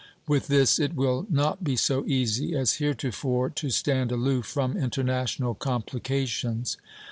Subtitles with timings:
[0.27, 5.53] With this it will not be so easy as heretofore to stand aloof from international
[5.53, 6.75] complications.